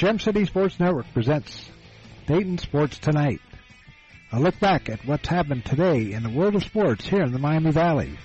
Gem 0.00 0.18
City 0.18 0.46
Sports 0.46 0.80
Network 0.80 1.04
presents 1.12 1.68
Dayton 2.26 2.56
Sports 2.56 2.98
Tonight. 2.98 3.42
A 4.32 4.40
look 4.40 4.58
back 4.58 4.88
at 4.88 5.04
what's 5.04 5.28
happened 5.28 5.66
today 5.66 6.12
in 6.12 6.22
the 6.22 6.30
world 6.30 6.54
of 6.54 6.64
sports 6.64 7.06
here 7.06 7.20
in 7.20 7.32
the 7.32 7.38
Miami 7.38 7.70
Valley. 7.70 8.18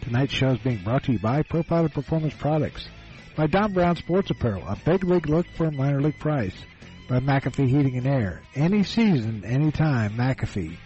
Tonight's 0.00 0.32
show 0.32 0.52
is 0.52 0.58
being 0.60 0.82
brought 0.82 1.04
to 1.04 1.12
you 1.12 1.18
by 1.18 1.42
Profiler 1.42 1.92
Performance 1.92 2.32
Products, 2.32 2.88
by 3.36 3.46
Don 3.46 3.74
Brown 3.74 3.96
Sports 3.96 4.30
Apparel, 4.30 4.66
a 4.66 4.76
big 4.86 5.04
league 5.04 5.28
look 5.28 5.46
for 5.54 5.66
a 5.66 5.70
minor 5.70 6.00
league 6.00 6.18
price, 6.18 6.54
by 7.10 7.20
McAfee 7.20 7.68
Heating 7.68 7.98
and 7.98 8.06
Air, 8.06 8.40
any 8.54 8.82
season, 8.82 9.44
anytime, 9.44 10.12
McAfee, 10.12 10.78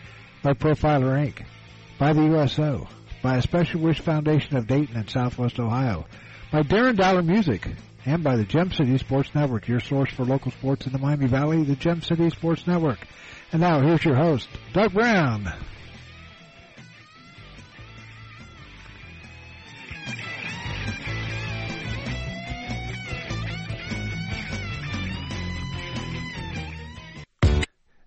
by 0.42 0.54
Profiler 0.54 1.24
Inc., 1.24 1.46
by 2.00 2.12
the 2.12 2.20
USO, 2.20 2.88
by 3.22 3.36
a 3.36 3.42
Special 3.42 3.80
Wish 3.80 4.00
Foundation 4.00 4.56
of 4.56 4.66
Dayton 4.66 4.96
and 4.96 5.08
Southwest 5.08 5.60
Ohio, 5.60 6.04
by 6.50 6.64
Darren 6.64 6.96
Dollar 6.96 7.22
Music, 7.22 7.68
and 8.04 8.24
by 8.24 8.36
the 8.36 8.44
Gem 8.44 8.72
City 8.72 8.98
Sports 8.98 9.34
Network, 9.34 9.68
your 9.68 9.80
source 9.80 10.12
for 10.12 10.24
local 10.24 10.50
sports 10.50 10.86
in 10.86 10.92
the 10.92 10.98
Miami 10.98 11.26
Valley, 11.26 11.62
the 11.62 11.76
Gem 11.76 12.02
City 12.02 12.30
Sports 12.30 12.66
Network. 12.66 12.98
And 13.52 13.60
now 13.60 13.80
here's 13.80 14.04
your 14.04 14.16
host, 14.16 14.48
Doug 14.72 14.92
Brown. 14.92 15.52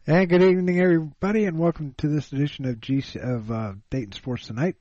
And 0.07 0.29
good 0.29 0.43
evening, 0.43 0.79
everybody, 0.79 1.45
and 1.45 1.57
welcome 1.57 1.95
to 1.97 2.07
this 2.07 2.31
edition 2.31 2.65
of 2.65 2.79
G 2.79 3.03
of 3.19 3.49
uh, 3.49 3.73
Dayton 3.89 4.11
Sports 4.11 4.45
Tonight. 4.45 4.75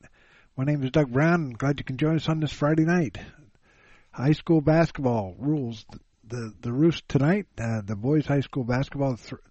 My 0.55 0.65
name 0.65 0.83
is 0.83 0.91
Doug 0.91 1.11
Brown. 1.11 1.53
glad 1.53 1.79
you 1.79 1.83
can 1.83 1.97
join 1.97 2.15
us 2.15 2.29
on 2.29 2.41
this 2.41 2.51
Friday 2.51 2.83
night. 2.83 3.17
High 4.15 4.31
school 4.31 4.61
basketball 4.61 5.35
rules 5.37 5.85
the 6.25 6.53
the 6.61 6.71
roost 6.71 7.07
tonight. 7.09 7.47
Uh, 7.57 7.81
the 7.81 7.97
boys' 7.97 8.25
high 8.25 8.39
school 8.39 8.63
basketball, 8.63 9.17
th- 9.17 9.41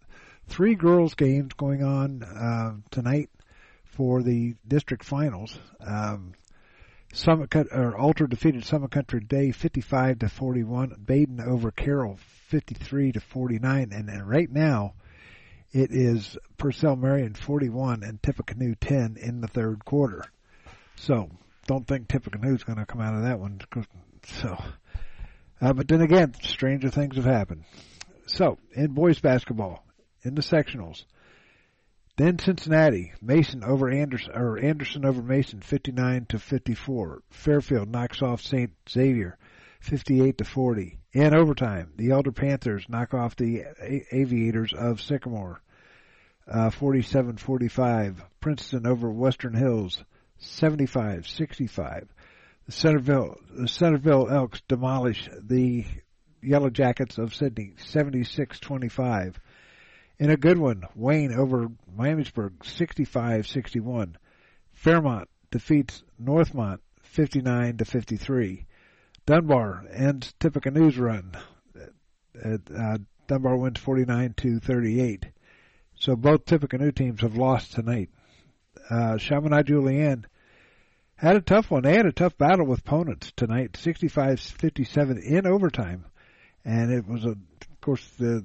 three 0.48 0.74
girls 0.74 1.14
games 1.14 1.52
going 1.52 1.82
on 1.84 2.22
uh, 2.22 2.72
tonight 2.90 3.28
for 3.84 4.22
the 4.22 4.54
district 4.66 5.04
finals. 5.04 5.58
Um, 5.80 6.32
Summit 7.12 7.54
or 7.54 7.94
Alter 7.94 8.26
defeated 8.26 8.64
Summit 8.64 8.90
Country 8.90 9.20
Day 9.20 9.52
55 9.52 10.20
to 10.20 10.28
41. 10.30 10.96
Badin 11.04 11.46
over 11.46 11.70
Carroll 11.70 12.18
53 12.48 13.12
to 13.12 13.20
49, 13.20 13.92
and, 13.92 14.08
and 14.08 14.26
right 14.26 14.50
now 14.50 14.94
it 15.72 15.92
is 15.92 16.38
Purcell 16.56 16.96
Marion 16.96 17.34
41 17.34 18.02
and 18.02 18.22
Tippecanoe 18.22 18.76
10 18.80 19.18
in 19.20 19.42
the 19.42 19.46
third 19.46 19.84
quarter. 19.84 20.24
So 20.96 21.28
don't 21.66 21.86
think 21.86 22.08
Tippecanoe 22.08 22.54
is 22.54 22.64
going 22.64 22.78
to 22.78 22.86
come 22.86 23.02
out 23.02 23.14
of 23.14 23.24
that 23.24 23.38
one. 23.38 23.60
So, 24.27 24.56
uh, 25.61 25.72
but 25.72 25.89
then 25.89 26.00
again, 26.00 26.34
stranger 26.42 26.91
things 26.91 27.17
have 27.17 27.25
happened. 27.25 27.64
So 28.27 28.58
in 28.72 28.92
boys 28.92 29.20
basketball, 29.20 29.84
in 30.22 30.34
the 30.34 30.42
sectionals, 30.42 31.05
then 32.16 32.39
Cincinnati, 32.39 33.12
Mason 33.20 33.64
over 33.64 33.91
Anderson, 33.91 34.33
or 34.34 34.58
Anderson 34.58 35.05
over 35.05 35.20
Mason, 35.20 35.61
59 35.61 36.27
to 36.27 36.39
54. 36.39 37.22
Fairfield 37.31 37.91
knocks 37.91 38.22
off 38.22 38.41
St. 38.41 38.70
Xavier, 38.89 39.36
58 39.81 40.38
to 40.38 40.44
40. 40.44 40.98
In 41.12 41.34
overtime, 41.34 41.92
the 41.97 42.12
Elder 42.12 42.31
Panthers 42.31 42.86
knock 42.88 43.14
off 43.14 43.36
the 43.36 43.64
Aviators 44.12 44.72
of 44.72 45.00
Sycamore, 45.00 45.61
uh, 46.47 46.70
47-45. 46.70 48.16
Princeton 48.41 48.86
over 48.86 49.11
Western 49.11 49.55
Hills, 49.55 50.05
75-65. 50.41 52.06
The 52.66 52.72
Centerville, 52.72 53.38
Centerville 53.66 54.28
Elks 54.30 54.62
demolish 54.69 55.28
the 55.42 55.84
Yellow 56.42 56.70
Jackets 56.70 57.19
of 57.19 57.34
Sidney 57.34 57.75
76-25. 57.78 59.34
In 60.19 60.30
a 60.30 60.36
good 60.36 60.58
one, 60.58 60.84
Wayne 60.94 61.34
over 61.34 61.69
Miamisburg, 61.97 62.58
65-61. 62.60 64.14
Fairmont 64.72 65.28
defeats 65.50 66.03
Northmont, 66.22 66.78
59 67.03 67.76
to 67.78 67.84
53. 67.84 68.66
Dunbar 69.26 69.84
ends 69.92 70.32
Tippecanoe's 70.38 70.98
run. 70.98 71.36
Uh, 72.42 72.98
Dunbar 73.26 73.56
wins 73.56 73.78
49 73.78 74.34
to 74.38 74.58
38. 74.60 75.26
So 75.97 76.16
both 76.16 76.44
Tippecanoe 76.44 76.91
teams 76.92 77.20
have 77.20 77.36
lost 77.36 77.72
tonight. 77.72 78.10
Uh, 78.91 79.16
Chaminade 79.19 79.66
Julienne 79.66 80.26
had 81.16 81.36
a 81.36 81.41
tough 81.41 81.70
one. 81.70 81.82
They 81.82 81.97
had 81.97 82.06
a 82.06 82.12
tough 82.12 82.36
battle 82.36 82.66
with 82.66 82.80
opponents 82.80 83.32
tonight, 83.36 83.72
65-57 83.72 85.22
in 85.22 85.47
overtime. 85.47 86.04
And 86.64 86.92
it 86.92 87.06
was 87.06 87.25
a, 87.25 87.30
of 87.30 87.80
course, 87.80 88.06
the, 88.19 88.44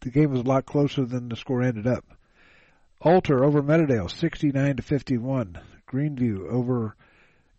the 0.00 0.10
game 0.10 0.30
was 0.30 0.40
a 0.40 0.44
lot 0.44 0.66
closer 0.66 1.04
than 1.04 1.28
the 1.28 1.36
score 1.36 1.62
ended 1.62 1.86
up. 1.86 2.04
Alter 3.00 3.44
over 3.44 3.62
Meadowdale, 3.62 4.10
69 4.10 4.76
to 4.76 4.82
51. 4.82 5.58
Greenview 5.90 6.48
over 6.50 6.94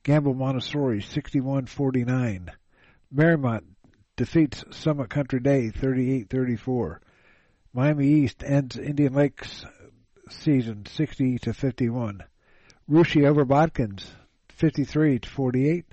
Gamble 0.03 0.35
Montessori, 0.35 1.01
61-49. 1.01 2.49
Mariemont 3.13 3.63
defeats 4.15 4.63
Summit 4.71 5.09
Country 5.09 5.39
Day, 5.39 5.71
38-34. 5.71 6.99
Miami 7.73 8.07
East 8.07 8.43
ends 8.45 8.77
Indian 8.77 9.13
Lakes 9.13 9.65
season 10.29 10.85
60 10.85 11.39
to 11.39 11.53
51. 11.53 12.23
Russia 12.91 13.25
over 13.25 13.45
Botkins 13.45 14.05
53 14.49 15.19
to 15.19 15.29
48. 15.29 15.85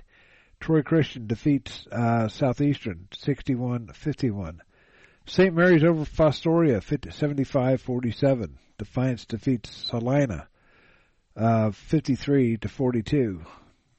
Troy 0.59 0.81
Christian 0.81 1.27
defeats 1.27 1.87
uh, 1.89 2.27
Southeastern 2.27 3.07
61-51. 3.13 4.57
St. 5.25 5.55
Mary's 5.55 5.85
over 5.85 6.03
Fostoria 6.03 6.81
75-47. 6.81 8.49
Defiance 8.77 9.23
defeats 9.23 9.69
Celina 9.69 10.49
uh, 11.37 11.71
53 11.71 12.57
to 12.57 12.67
42. 12.67 13.45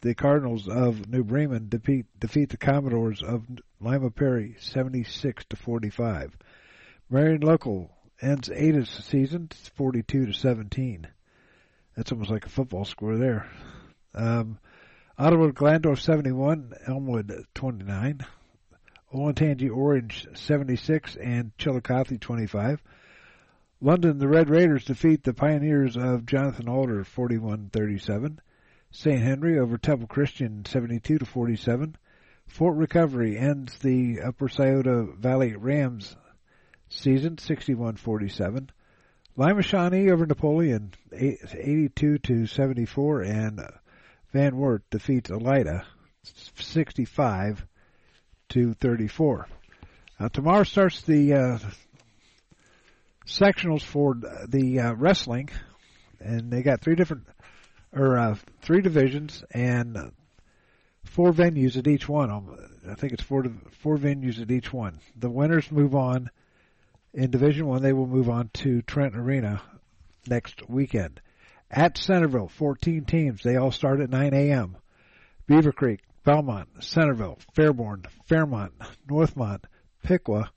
The 0.02 0.14
Cardinals 0.14 0.68
of 0.68 1.08
New 1.08 1.24
Bremen 1.24 1.70
defeat 1.70 2.04
defeat 2.18 2.50
the 2.50 2.58
Commodores 2.58 3.22
of 3.22 3.44
Lima 3.80 4.10
Perry 4.10 4.56
76 4.60 5.46
to 5.46 5.56
45. 5.56 6.36
Marion 7.08 7.40
Local 7.40 7.90
ends 8.20 8.50
Ada's 8.50 8.90
season 8.90 9.48
42 9.74 10.26
to 10.26 10.32
17. 10.34 11.08
That's 12.00 12.12
almost 12.12 12.30
like 12.30 12.46
a 12.46 12.48
football 12.48 12.86
score 12.86 13.18
there. 13.18 13.46
Um, 14.14 14.58
Ottawa 15.18 15.48
Glandorf 15.48 16.00
71, 16.00 16.72
Elmwood 16.86 17.44
29, 17.52 18.24
Olentangy 19.12 19.70
Orange 19.70 20.26
76, 20.32 21.16
and 21.16 21.52
Chillicothe 21.58 22.18
25. 22.18 22.82
London, 23.82 24.16
the 24.16 24.28
Red 24.28 24.48
Raiders 24.48 24.86
defeat 24.86 25.24
the 25.24 25.34
Pioneers 25.34 25.98
of 25.98 26.24
Jonathan 26.24 26.70
Alder 26.70 27.04
41-37. 27.04 28.38
St. 28.90 29.20
Henry 29.20 29.58
over 29.58 29.76
Temple 29.76 30.08
Christian 30.08 30.64
72 30.64 31.18
to 31.18 31.26
47. 31.26 31.96
Fort 32.46 32.76
Recovery 32.78 33.36
ends 33.36 33.76
the 33.80 34.22
Upper 34.22 34.48
Scioto 34.48 35.14
Valley 35.18 35.54
Rams 35.54 36.16
season 36.88 37.36
61-47. 37.36 38.70
Lima 39.40 39.62
Shawnee 39.62 40.10
over 40.10 40.26
Napoleon 40.26 40.92
82 41.14 42.18
to 42.18 42.44
74 42.44 43.22
and 43.22 43.62
Van 44.34 44.54
Wert 44.54 44.82
defeats 44.90 45.30
Elida 45.30 45.86
65 46.56 47.64
to 48.50 48.74
34. 48.74 49.48
Now 50.18 50.28
tomorrow 50.28 50.64
starts 50.64 51.00
the 51.00 51.32
uh, 51.32 51.58
sectionals 53.24 53.80
for 53.80 54.14
the 54.46 54.78
uh, 54.78 54.92
wrestling 54.92 55.48
and 56.18 56.50
they 56.50 56.60
got 56.60 56.82
three 56.82 56.94
different 56.94 57.26
or 57.96 58.18
uh, 58.18 58.36
three 58.60 58.82
divisions 58.82 59.42
and 59.52 60.12
four 61.04 61.32
venues 61.32 61.78
at 61.78 61.88
each 61.88 62.06
one. 62.06 62.30
I 62.86 62.92
think 62.92 63.14
it's 63.14 63.22
four 63.22 63.46
four 63.70 63.96
venues 63.96 64.38
at 64.42 64.50
each 64.50 64.70
one. 64.70 65.00
The 65.16 65.30
winners 65.30 65.72
move 65.72 65.94
on 65.94 66.28
in 67.12 67.30
Division 67.30 67.66
One, 67.66 67.82
they 67.82 67.92
will 67.92 68.06
move 68.06 68.28
on 68.28 68.50
to 68.54 68.82
Trent 68.82 69.16
Arena 69.16 69.62
next 70.26 70.68
weekend. 70.68 71.20
At 71.70 71.98
Centerville, 71.98 72.48
14 72.48 73.04
teams. 73.04 73.42
They 73.42 73.56
all 73.56 73.70
start 73.70 74.00
at 74.00 74.10
9 74.10 74.34
a.m. 74.34 74.76
Beavercreek, 75.48 76.00
Belmont, 76.24 76.68
Centerville, 76.80 77.38
Fairborn, 77.56 78.06
Fairmont, 78.26 78.72
Northmont, 79.08 79.64
Piqua, 80.02 80.50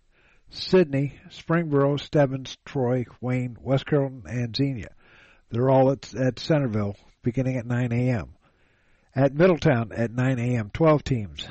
Sidney, 0.50 1.19
Springboro, 1.29 2.00
Stebbins, 2.00 2.57
Troy, 2.65 3.06
Wayne, 3.21 3.57
West 3.61 3.85
Carrollton, 3.85 4.23
and 4.27 4.56
Xenia. 4.56 4.89
They're 5.49 5.69
all 5.69 5.91
at, 5.91 6.13
at 6.15 6.39
Centerville 6.39 6.95
beginning 7.23 7.57
at 7.57 7.65
9 7.65 7.91
a.m. 7.91 8.35
At 9.15 9.33
Middletown 9.33 9.91
at 9.91 10.11
9 10.11 10.39
a.m., 10.39 10.71
12 10.73 11.03
teams. 11.03 11.47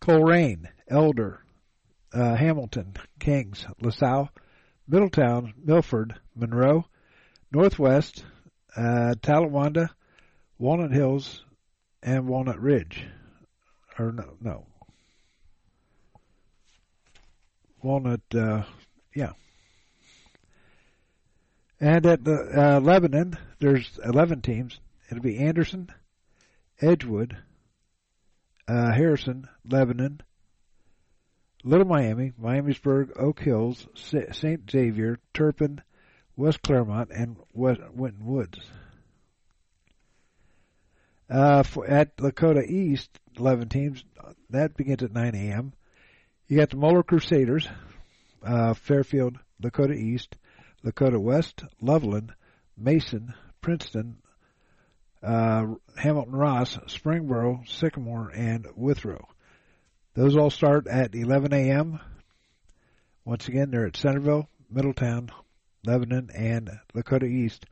Colerain, 0.00 0.66
Elder, 0.88 1.42
uh, 2.12 2.34
Hamilton, 2.34 2.94
Kings, 3.18 3.66
LaSalle, 3.80 4.30
Middletown, 4.88 5.54
Milford, 5.62 6.18
Monroe, 6.34 6.84
Northwest, 7.52 8.24
uh, 8.76 9.14
Talawanda, 9.20 9.90
Walnut 10.58 10.92
Hills, 10.92 11.44
and 12.02 12.26
Walnut 12.26 12.60
Ridge. 12.60 13.06
Or 13.98 14.12
no, 14.12 14.36
no. 14.40 14.66
Walnut, 17.82 18.20
uh, 18.34 18.62
yeah. 19.14 19.32
And 21.80 22.04
at 22.04 22.24
the, 22.24 22.76
uh, 22.76 22.80
Lebanon, 22.80 23.38
there's 23.58 23.98
11 24.04 24.42
teams. 24.42 24.78
It'll 25.10 25.22
be 25.22 25.38
Anderson, 25.38 25.88
Edgewood, 26.80 27.36
uh, 28.68 28.92
Harrison, 28.92 29.48
Lebanon, 29.68 30.20
Little 31.62 31.86
Miami, 31.86 32.32
Miamisburg, 32.40 33.10
Oak 33.16 33.40
Hills, 33.40 33.86
St. 33.94 34.70
Xavier, 34.70 35.18
Turpin, 35.34 35.82
West 36.36 36.62
Clermont, 36.62 37.10
and 37.14 37.36
West 37.52 37.80
Winton 37.92 38.24
Woods. 38.24 38.58
Uh, 41.28 41.62
for, 41.62 41.86
at 41.86 42.16
Lakota 42.16 42.66
East, 42.66 43.10
11 43.38 43.68
teams. 43.68 44.04
That 44.50 44.76
begins 44.76 45.02
at 45.02 45.12
9 45.12 45.34
a.m. 45.34 45.72
You 46.48 46.56
got 46.56 46.70
the 46.70 46.76
Moeller 46.76 47.02
Crusaders, 47.04 47.68
uh, 48.42 48.74
Fairfield, 48.74 49.38
Lakota 49.62 49.96
East, 49.96 50.34
Lakota 50.84 51.20
West, 51.20 51.62
Loveland, 51.80 52.32
Mason, 52.76 53.34
Princeton, 53.60 54.16
uh, 55.22 55.66
Hamilton 55.96 56.34
Ross, 56.34 56.76
Springboro, 56.86 57.68
Sycamore, 57.68 58.30
and 58.34 58.66
Withrow. 58.74 59.28
Those 60.14 60.36
all 60.36 60.50
start 60.50 60.88
at 60.88 61.14
11 61.14 61.52
a.m. 61.52 62.00
Once 63.24 63.46
again, 63.46 63.70
they're 63.70 63.86
at 63.86 63.96
Centerville, 63.96 64.48
Middletown, 64.68 65.30
Lebanon, 65.84 66.30
and 66.34 66.68
Lakota 66.94 67.28
East, 67.28 67.64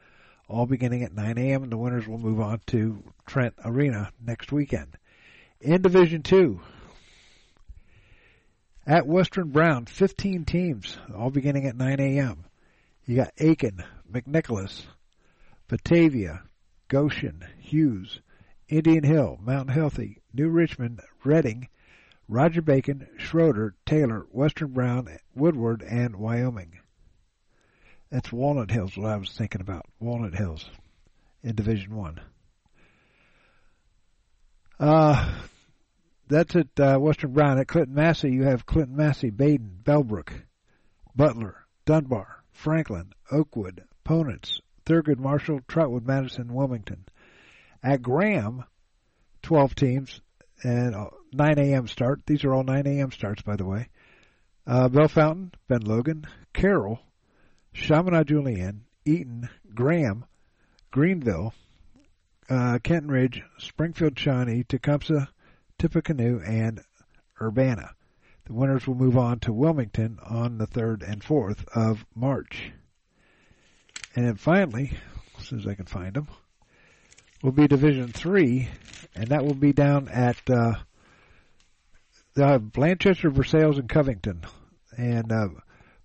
all 0.46 0.64
beginning 0.64 1.02
at 1.02 1.12
9 1.12 1.37
a.m. 1.37 1.64
And 1.64 1.73
the 1.73 1.76
winners 1.76 2.06
will 2.06 2.19
move 2.19 2.40
on 2.40 2.61
to 2.69 3.02
Trent 3.26 3.55
Arena 3.64 4.12
next 4.25 4.52
weekend. 4.52 4.96
In 5.61 5.82
Division 5.82 6.23
2, 6.23 6.61
at 8.87 9.06
Western 9.06 9.49
Brown, 9.50 9.87
15 9.87 10.44
teams, 10.44 10.96
all 11.12 11.31
beginning 11.31 11.67
at 11.67 11.76
9 11.76 11.99
a.m. 11.99 12.44
You 13.05 13.17
got 13.17 13.35
Aiken, 13.38 13.82
McNicholas, 14.11 14.85
Batavia, 15.67 16.44
Goshen, 16.87 17.44
Hughes, 17.58 18.20
Indian 18.69 19.02
Hill, 19.02 19.38
Mount 19.43 19.70
Healthy, 19.70 20.23
New 20.32 20.49
Richmond, 20.49 21.00
Reading, 21.25 21.69
Roger 22.29 22.61
Bacon, 22.61 23.09
Schroeder, 23.17 23.75
Taylor, 23.87 24.27
Western 24.31 24.73
Brown, 24.73 25.09
Woodward, 25.35 25.83
and 25.83 26.17
Wyoming. 26.17 26.79
That's 28.11 28.31
Walnut 28.31 28.71
Hills, 28.71 28.97
what 28.97 29.11
I 29.11 29.17
was 29.17 29.33
thinking 29.33 29.63
about. 29.63 29.87
Walnut 29.99 30.35
Hills 30.35 30.69
in 31.43 31.55
Division 31.55 31.97
One. 31.97 32.21
Uh, 34.79 35.33
that's 36.29 36.55
at 36.55 36.79
uh, 36.79 36.99
Western 36.99 37.33
Brown. 37.33 37.59
At 37.59 37.69
Clinton 37.69 37.95
Massie, 37.95 38.31
you 38.31 38.45
have 38.45 38.67
Clinton 38.67 38.97
Massie, 38.97 39.31
Badin, 39.31 39.83
Bellbrook, 39.83 40.31
Butler, 41.17 41.67
Dunbar, 41.87 42.45
Franklin, 42.51 43.13
Oakwood, 43.31 43.85
Ponitz, 44.05 44.61
Thurgood, 44.85 45.19
Marshall, 45.19 45.61
Trotwood, 45.67 46.07
Madison, 46.07 46.53
Wilmington. 46.53 47.07
At 47.83 48.03
Graham, 48.03 48.65
12 49.43 49.75
teams 49.75 50.21
and 50.63 50.95
uh, 50.95 51.11
9 51.33 51.59
a.m. 51.59 51.89
start. 51.89 52.23
These 52.27 52.45
are 52.45 52.55
all 52.55 52.65
9 52.65 52.87
a.m. 52.87 53.13
starts, 53.13 53.43
by 53.43 53.57
the 53.57 53.65
way. 53.65 53.89
Uh, 54.67 54.89
Fountain, 55.09 55.53
Ben 55.69 55.81
Logan, 55.81 56.27
Carroll, 56.53 57.01
Chaminade 57.73 58.29
Julienne, 58.29 58.85
Eaton, 59.05 59.49
Graham, 59.75 60.25
Greenville, 60.91 61.55
uh, 62.51 62.79
Kenton 62.83 63.11
Ridge, 63.11 63.43
Springfield 63.59 64.19
Shawnee, 64.19 64.65
Tecumseh, 64.65 65.29
Tippecanoe, 65.79 66.41
and 66.45 66.83
Urbana. 67.41 67.91
The 68.47 68.55
winners 68.55 68.87
will 68.87 68.95
move 68.95 69.17
on 69.17 69.41
to 69.41 69.53
Wilmington 69.53 70.19
on 70.25 70.59
the 70.59 70.67
3rd 70.67 71.09
and 71.09 71.23
4th 71.23 71.67
of 71.75 72.05
March. 72.15 72.73
And 74.17 74.27
then 74.27 74.37
finally, 74.37 74.97
as 75.39 75.45
soon 75.47 75.61
as 75.61 75.67
I 75.67 75.75
can 75.75 75.85
find 75.85 76.15
them, 76.15 76.29
will 77.43 77.52
be 77.52 77.69
Division 77.69 78.08
3, 78.08 78.69
and 79.14 79.29
that 79.29 79.44
will 79.44 79.55
be 79.55 79.73
down 79.73 80.08
at 80.08 80.38
uh, 80.50 80.75
the 82.35 82.58
Blanchester, 82.58 83.32
Versailles, 83.32 83.79
and 83.79 83.88
Covington. 83.88 84.43
And 84.96 85.31
uh, 85.31 85.49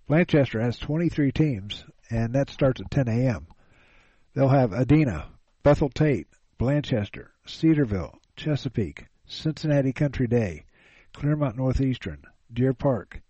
Blanchester 0.08 0.62
has 0.62 0.78
23 0.78 1.32
teams, 1.32 1.84
and 2.10 2.34
that 2.34 2.50
starts 2.50 2.80
at 2.80 2.90
10 2.90 3.08
a.m. 3.08 3.46
They'll 4.34 4.48
have 4.48 4.70
Adena, 4.70 5.26
Bethel 5.62 5.88
Tate, 5.88 6.28
Blanchester, 6.58 7.28
Cedarville, 7.46 8.18
Chesapeake, 8.36 9.06
Cincinnati 9.26 9.92
Country 9.92 10.26
Day, 10.26 10.64
Clermont 11.12 11.56
Northeastern, 11.56 12.22
Deer 12.52 12.74
Park, 12.74 13.22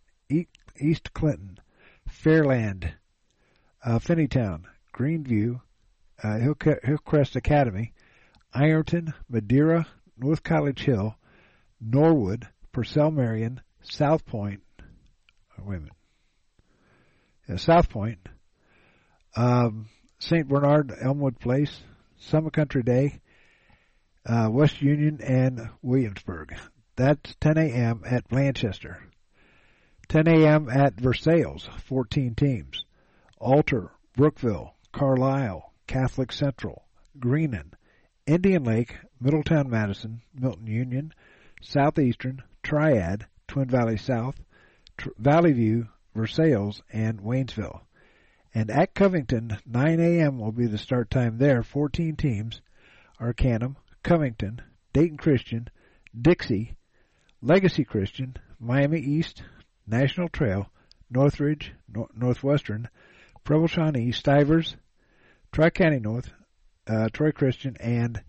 East 0.79 1.13
Clinton, 1.15 1.59
Fairland, 2.11 2.93
uh, 3.85 3.99
Finneytown, 3.99 4.65
Greenview, 4.95 5.61
uh, 6.23 6.39
Hillcrest 6.39 7.37
Academy, 7.37 7.93
Ironton, 8.53 9.13
Madeira, 9.29 9.87
North 10.17 10.43
College 10.43 10.83
Hill, 10.83 11.17
Norwood, 11.81 12.49
Purcell 12.73 13.11
Marion, 13.11 13.61
South 13.83 14.25
Point. 14.25 14.63
Oh, 15.59 15.65
wait 15.65 15.77
a 15.77 15.81
minute. 15.81 15.93
Yeah, 17.49 17.57
South 17.57 17.91
Point, 17.91 18.29
um, 19.37 19.89
St. 20.19 20.49
Bernard, 20.49 20.93
Elmwood 20.99 21.39
Place, 21.39 21.81
Summit 22.17 22.53
Country 22.53 22.83
Day, 22.83 23.21
uh, 24.25 24.49
West 24.51 24.81
Union, 24.81 25.21
and 25.21 25.69
Williamsburg. 25.83 26.57
That's 26.97 27.35
10 27.41 27.59
a.m. 27.59 28.03
at 28.07 28.29
Blanchester. 28.29 28.97
10 30.09 30.29
a.m. 30.29 30.69
at 30.71 30.99
Versailles, 30.99 31.69
14 31.87 32.35
teams. 32.35 32.85
Alter, 33.39 33.91
Brookville, 34.17 34.75
Carlisle, 34.93 35.74
Catholic 35.87 36.33
Central, 36.33 36.85
Greenon, 37.19 37.73
Indian 38.27 38.65
Lake, 38.65 38.97
Middletown 39.21 39.69
Madison, 39.69 40.23
Milton 40.35 40.67
Union, 40.67 41.13
Southeastern, 41.61 42.43
Triad, 42.63 43.27
Twin 43.49 43.69
Valley 43.69 43.97
South, 43.97 44.43
Tr- 44.97 45.11
Valley 45.19 45.53
View, 45.53 45.89
Versailles, 46.15 46.81
and 46.93 47.21
Waynesville. 47.21 47.83
And 48.55 48.71
at 48.71 48.95
Covington, 48.95 49.59
9 49.67 50.01
a.m. 50.01 50.39
will 50.39 50.53
be 50.53 50.67
the 50.67 50.79
start 50.79 51.11
time 51.11 51.39
there. 51.39 51.63
14 51.63 52.17
teams 52.17 52.61
Arcanum, 53.21 53.77
Covington, 54.03 54.63
Dayton 54.93 55.17
Christian, 55.17 55.69
Dixie, 56.19 56.77
Legacy 57.43 57.85
Christian, 57.85 58.37
Miami 58.61 59.01
East, 59.01 59.43
National 59.87 60.29
Trail, 60.29 60.71
Northridge, 61.11 61.73
Nor- 61.93 62.09
Northwestern, 62.15 62.89
Preble 63.45 63.67
Shawnee, 63.67 64.13
Stivers, 64.13 64.77
Tri 65.55 65.71
County 65.71 66.01
North, 66.01 66.33
uh, 66.89 67.09
Troy 67.13 67.31
Christian, 67.31 67.77
and 67.79 68.21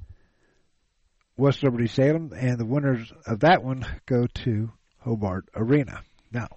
West 1.36 1.64
Liberty 1.64 1.88
Salem. 1.88 2.32
And 2.38 2.60
the 2.60 2.68
winners 2.68 3.12
of 3.26 3.40
that 3.40 3.64
one 3.64 3.84
go 4.06 4.28
to 4.44 4.72
Hobart 5.00 5.50
Arena. 5.56 6.02
Now, 6.32 6.50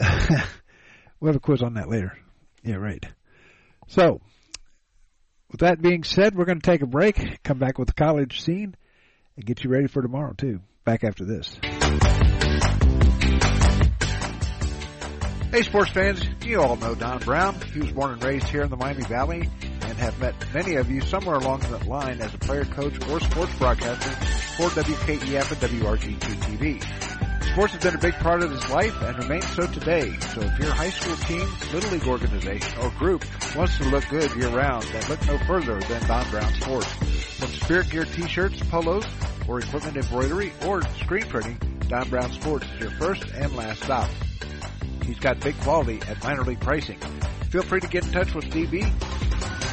we'll 0.00 1.28
have 1.28 1.36
a 1.36 1.40
quiz 1.40 1.62
on 1.62 1.74
that 1.74 1.88
later. 1.88 2.18
Yeah, 2.64 2.74
right. 2.74 3.04
So, 3.86 4.20
with 5.52 5.60
that 5.60 5.80
being 5.80 6.02
said, 6.02 6.34
we're 6.34 6.44
going 6.44 6.60
to 6.60 6.68
take 6.68 6.82
a 6.82 6.86
break, 6.86 7.44
come 7.44 7.60
back 7.60 7.78
with 7.78 7.86
the 7.86 7.94
college 7.94 8.40
scene, 8.40 8.74
and 9.36 9.46
get 9.46 9.62
you 9.62 9.70
ready 9.70 9.86
for 9.86 10.02
tomorrow, 10.02 10.32
too. 10.36 10.58
Back 10.84 11.04
after 11.04 11.24
this. 11.24 11.56
Hey, 15.52 15.60
sports 15.60 15.90
fans, 15.90 16.26
you 16.46 16.62
all 16.62 16.76
know 16.76 16.94
Don 16.94 17.18
Brown. 17.18 17.60
He 17.74 17.80
was 17.80 17.92
born 17.92 18.12
and 18.12 18.24
raised 18.24 18.48
here 18.48 18.62
in 18.62 18.70
the 18.70 18.76
Miami 18.78 19.04
Valley 19.04 19.50
and 19.82 19.98
have 19.98 20.18
met 20.18 20.34
many 20.54 20.76
of 20.76 20.90
you 20.90 21.02
somewhere 21.02 21.34
along 21.34 21.60
that 21.60 21.86
line 21.86 22.22
as 22.22 22.32
a 22.32 22.38
player, 22.38 22.64
coach, 22.64 22.94
or 23.10 23.20
sports 23.20 23.54
broadcaster 23.58 24.08
for 24.56 24.70
WKEF 24.70 25.52
and 25.52 25.60
WRGT 25.60 26.18
TV. 26.40 27.52
Sports 27.52 27.74
has 27.74 27.82
been 27.82 27.94
a 27.94 27.98
big 27.98 28.14
part 28.14 28.42
of 28.42 28.50
his 28.50 28.66
life 28.70 28.98
and 29.02 29.18
remains 29.18 29.46
so 29.48 29.66
today. 29.66 30.10
So 30.20 30.40
if 30.40 30.58
your 30.58 30.72
high 30.72 30.88
school 30.88 31.16
team, 31.16 31.46
little 31.74 31.90
league 31.90 32.08
organization, 32.08 32.78
or 32.78 32.88
group 32.92 33.22
wants 33.54 33.76
to 33.76 33.84
look 33.90 34.08
good 34.08 34.34
year 34.34 34.48
round, 34.48 34.84
then 34.84 35.06
look 35.10 35.26
no 35.26 35.36
further 35.36 35.78
than 35.80 36.02
Don 36.08 36.30
Brown 36.30 36.54
Sports. 36.54 36.90
From 37.38 37.48
spirit 37.48 37.90
gear 37.90 38.06
t-shirts, 38.06 38.58
polos, 38.70 39.04
or 39.46 39.58
equipment 39.58 39.98
embroidery, 39.98 40.50
or 40.64 40.80
screen 41.00 41.26
printing, 41.26 41.58
Don 41.88 42.08
Brown 42.08 42.32
Sports 42.32 42.64
is 42.72 42.80
your 42.80 42.90
first 42.92 43.26
and 43.34 43.54
last 43.54 43.82
stop. 43.82 44.08
He's 45.04 45.18
got 45.18 45.40
big 45.40 45.58
quality 45.60 46.00
at 46.08 46.22
minor 46.22 46.44
league 46.44 46.60
pricing. 46.60 46.98
Feel 47.50 47.62
free 47.62 47.80
to 47.80 47.88
get 47.88 48.06
in 48.06 48.12
touch 48.12 48.34
with 48.34 48.44
DB 48.46 48.90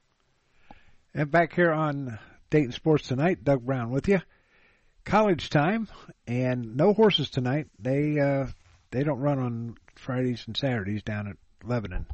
And 1.13 1.29
back 1.29 1.53
here 1.53 1.71
on 1.71 2.19
Dayton 2.49 2.71
Sports 2.71 3.07
Tonight, 3.07 3.43
Doug 3.43 3.65
Brown 3.65 3.91
with 3.91 4.07
you. 4.07 4.21
College 5.03 5.49
time 5.49 5.89
and 6.25 6.77
no 6.77 6.93
horses 6.93 7.29
tonight. 7.29 7.67
They 7.79 8.19
uh 8.19 8.47
they 8.91 9.03
don't 9.03 9.19
run 9.19 9.39
on 9.39 9.75
Fridays 9.95 10.43
and 10.47 10.55
Saturdays 10.55 11.03
down 11.03 11.27
at 11.27 11.37
Lebanon. 11.67 12.05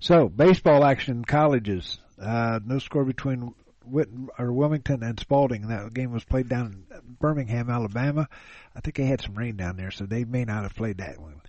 So 0.00 0.28
baseball 0.28 0.84
action 0.84 1.18
in 1.18 1.24
colleges. 1.24 1.98
Uh 2.20 2.60
no 2.64 2.78
score 2.78 3.04
between 3.04 3.54
Witten 3.88 4.28
or 4.38 4.52
Wilmington 4.52 5.02
and 5.02 5.20
Spalding. 5.20 5.68
That 5.68 5.92
game 5.94 6.12
was 6.12 6.24
played 6.24 6.48
down 6.48 6.86
in 6.90 7.16
Birmingham, 7.20 7.70
Alabama. 7.70 8.28
I 8.74 8.80
think 8.80 8.96
they 8.96 9.04
had 9.04 9.20
some 9.20 9.34
rain 9.34 9.56
down 9.56 9.76
there, 9.76 9.90
so 9.90 10.06
they 10.06 10.24
may 10.24 10.44
not 10.44 10.62
have 10.62 10.74
played 10.74 10.98
that 10.98 11.20
one. 11.20 11.40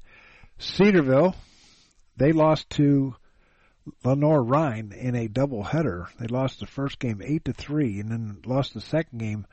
Cedarville, 0.60 1.36
they 2.18 2.32
lost 2.32 2.70
to 2.72 3.15
Lenoir-Rhyne 4.04 4.92
in 4.92 5.15
a 5.15 5.27
doubleheader. 5.27 6.08
They 6.20 6.27
lost 6.27 6.60
the 6.60 6.68
first 6.68 7.00
game 7.00 7.22
eight 7.24 7.46
to 7.46 7.54
three, 7.54 8.00
and 8.00 8.12
then 8.12 8.42
lost 8.46 8.74
the 8.74 8.82
second 8.82 9.20
game 9.20 9.46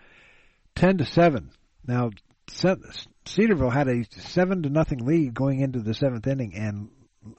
ten 0.74 0.98
to 0.98 1.04
seven. 1.04 1.50
Now 1.86 2.10
Cedarville 2.48 3.70
had 3.70 3.88
a 3.88 4.04
seven 4.10 4.62
to 4.62 4.68
nothing 4.68 5.04
lead 5.04 5.34
going 5.34 5.60
into 5.60 5.80
the 5.80 5.94
seventh 5.94 6.26
inning, 6.26 6.54
and 6.54 6.88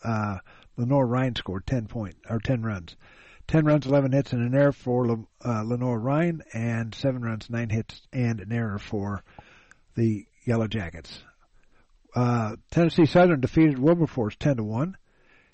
uh, 0.04 0.38
Lenoir-Rhyne 0.78 1.36
scored 1.36 1.66
ten 1.66 1.88
point 1.88 2.16
or 2.30 2.40
ten 2.40 2.64
runs. 2.64 2.96
10 3.48 3.66
runs, 3.66 3.86
11 3.86 4.14
hits, 4.14 4.32
and 4.32 4.42
an 4.42 4.58
error 4.58 4.72
for 4.72 5.26
uh, 5.44 5.64
Lenoir-Rhyne, 5.64 6.42
and 6.54 6.96
7 6.96 7.22
runs, 7.22 7.50
9 7.50 7.70
hits, 7.70 8.02
and 8.14 8.40
an 8.40 8.54
error 8.54 8.80
for 8.80 9.22
the 9.96 10.26
Yellow 10.46 10.68
Jackets. 10.68 11.22
Uh, 12.16 12.56
Tennessee 12.72 13.06
Southern 13.06 13.42
defeated 13.42 13.78
Wilberforce 13.78 14.38
10 14.38 14.58
to 14.58 14.64
1 14.64 14.96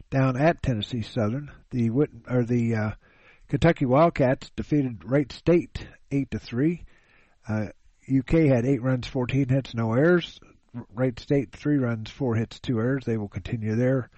down 0.10 0.38
at 0.38 0.62
Tennessee 0.62 1.02
Southern. 1.02 1.52
The 1.72 1.90
or 1.90 2.44
the 2.44 2.76
uh, 2.76 2.92
Kentucky 3.48 3.86
Wildcats 3.86 4.52
defeated 4.56 5.04
Wright 5.06 5.32
State 5.32 5.88
eight 6.12 6.32
to 6.32 6.40
three. 6.40 6.86
Uh, 7.48 7.68
UK 8.12 8.48
had 8.48 8.66
eight 8.66 8.82
runs, 8.82 9.08
14 9.08 9.50
hits, 9.50 9.74
no 9.74 9.94
errors. 9.94 10.40
Wright 10.94 11.20
State 11.20 11.52
three 11.52 11.78
runs, 11.78 12.10
four 12.10 12.36
hits, 12.36 12.60
two 12.60 12.80
errors. 12.80 13.04
They 13.06 13.18
will 13.18 13.28
continue 13.28 13.76
their 13.76 14.10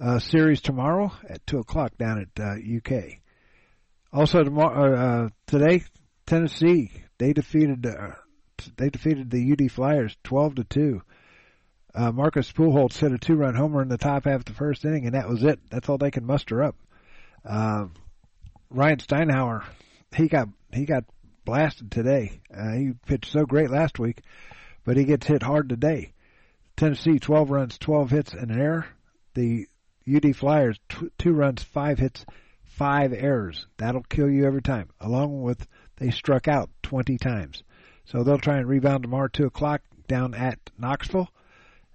uh, 0.00 0.18
series 0.18 0.60
tomorrow 0.60 1.12
at 1.28 1.46
two 1.46 1.58
o'clock 1.58 1.96
down 1.98 2.20
at 2.20 2.42
uh, 2.42 2.54
UK. 2.54 3.18
Also 4.12 4.42
tomorrow, 4.42 4.96
uh, 4.96 5.28
today, 5.46 5.82
Tennessee 6.26 6.90
they 7.18 7.32
defeated 7.32 7.86
uh, 7.86 8.12
they 8.76 8.90
defeated 8.90 9.30
the 9.30 9.52
UD 9.52 9.70
Flyers 9.70 10.16
12 10.24 10.56
to 10.56 10.64
two. 10.64 11.02
Uh, 11.94 12.10
Marcus 12.10 12.50
Pujols 12.50 12.98
hit 12.98 13.12
a 13.12 13.18
two-run 13.18 13.54
homer 13.54 13.80
in 13.80 13.88
the 13.88 13.98
top 13.98 14.24
half 14.24 14.40
of 14.40 14.44
the 14.46 14.52
first 14.52 14.84
inning, 14.84 15.06
and 15.06 15.14
that 15.14 15.28
was 15.28 15.44
it. 15.44 15.60
That's 15.70 15.88
all 15.88 15.96
they 15.96 16.10
can 16.10 16.26
muster 16.26 16.62
up. 16.62 16.74
Uh, 17.44 17.86
Ryan 18.70 18.98
Steinhauer, 18.98 19.62
he 20.14 20.26
got 20.26 20.48
he 20.72 20.86
got 20.86 21.04
blasted 21.44 21.92
today. 21.92 22.40
Uh, 22.52 22.72
he 22.72 22.92
pitched 23.06 23.30
so 23.30 23.46
great 23.46 23.70
last 23.70 24.00
week, 24.00 24.22
but 24.84 24.96
he 24.96 25.04
gets 25.04 25.26
hit 25.26 25.42
hard 25.42 25.68
today. 25.68 26.12
Tennessee, 26.76 27.20
12 27.20 27.50
runs, 27.50 27.78
12 27.78 28.10
hits, 28.10 28.32
and 28.32 28.50
an 28.50 28.60
error. 28.60 28.86
The 29.34 29.68
UD 30.12 30.34
Flyers, 30.34 30.80
t- 30.88 31.10
two 31.18 31.32
runs, 31.32 31.62
five 31.62 32.00
hits, 32.00 32.26
five 32.64 33.12
errors. 33.12 33.68
That'll 33.76 34.02
kill 34.02 34.28
you 34.28 34.46
every 34.46 34.62
time. 34.62 34.88
Along 35.00 35.42
with 35.42 35.64
they 35.96 36.10
struck 36.10 36.48
out 36.48 36.70
20 36.82 37.18
times. 37.18 37.62
So 38.06 38.24
they'll 38.24 38.38
try 38.38 38.58
and 38.58 38.68
rebound 38.68 39.04
tomorrow, 39.04 39.28
2 39.28 39.46
o'clock, 39.46 39.82
down 40.08 40.34
at 40.34 40.58
Knoxville 40.76 41.28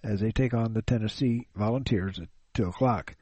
as 0.03 0.20
they 0.20 0.32
take 0.32 0.53
on 0.53 0.74
the 0.74 0.82
Tennessee 0.82 1.48
Volunteers 1.56 2.20
at 2.20 2.29
2 2.53 2.65
o'clock. 2.65 3.15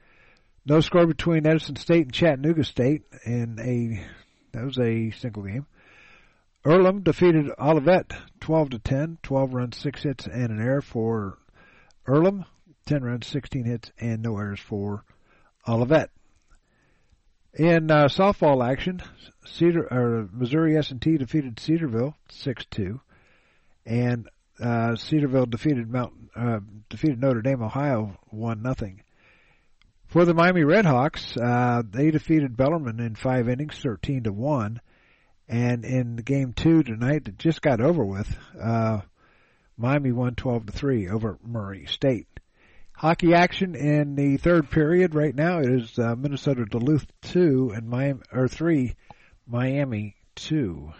No 0.65 0.81
score 0.81 1.07
between 1.07 1.47
Edison 1.47 1.75
State 1.75 2.07
and 2.07 2.13
Chattanooga 2.13 2.63
State 2.63 3.03
in 3.25 3.57
a, 3.59 4.05
that 4.51 4.65
was 4.65 4.77
a 4.77 5.11
single 5.11 5.43
game. 5.43 5.65
Earlham 6.65 7.03
defeated 7.03 7.49
Olivet 7.57 8.11
12 8.41 8.71
to 8.71 8.79
10, 8.79 9.19
12 9.23 9.53
runs, 9.53 9.77
6 9.77 10.03
hits, 10.03 10.27
and 10.27 10.51
an 10.51 10.59
error 10.59 10.81
for 10.81 11.37
Earlham, 12.05 12.45
10 12.85 13.03
runs, 13.03 13.27
16 13.27 13.63
hits, 13.63 13.91
and 13.99 14.21
no 14.21 14.37
errors 14.37 14.59
for 14.59 15.05
Olivet. 15.67 16.09
In 17.53 17.89
uh, 17.89 18.05
softball 18.05 18.67
action, 18.67 19.01
Cedar 19.45 19.87
or 19.91 20.29
Missouri 20.31 20.77
S&T 20.77 21.17
defeated 21.17 21.59
Cedarville 21.59 22.15
6-2, 22.29 22.99
and 23.85 24.29
uh, 24.61 24.95
Cedarville 24.95 25.45
defeated 25.45 25.89
Mount 25.89 26.13
uh, 26.35 26.59
defeated 26.89 27.19
Notre 27.19 27.41
Dame, 27.41 27.63
Ohio, 27.63 28.17
one 28.27 28.61
nothing. 28.61 29.03
For 30.07 30.23
the 30.23 30.33
Miami 30.33 30.61
Redhawks, 30.61 31.37
uh, 31.37 31.83
they 31.89 32.11
defeated 32.11 32.55
Bellarmine 32.55 32.99
in 32.99 33.15
five 33.15 33.49
innings, 33.49 33.77
thirteen 33.77 34.23
to 34.23 34.31
one. 34.31 34.79
And 35.49 35.85
in 35.85 36.17
game 36.17 36.51
two 36.53 36.83
tonight 36.83 37.25
that 37.25 37.37
just 37.37 37.61
got 37.61 37.79
over 37.79 38.03
with, 38.03 38.37
uh, 38.61 38.99
Miami 39.77 40.11
won 40.11 40.35
twelve 40.35 40.65
to 40.65 40.73
three 40.73 41.09
over 41.09 41.37
Murray 41.41 41.85
State. 41.85 42.27
Hockey 42.93 43.33
action 43.33 43.75
in 43.75 44.15
the 44.15 44.37
third 44.37 44.69
period 44.71 45.13
right 45.15 45.35
now 45.35 45.59
is 45.59 45.97
uh, 45.99 46.15
Minnesota 46.15 46.65
Duluth 46.65 47.05
two 47.21 47.71
and 47.73 47.87
Miami 47.87 48.21
or 48.33 48.47
three, 48.47 48.95
Miami 49.45 50.15
two. 50.35 50.91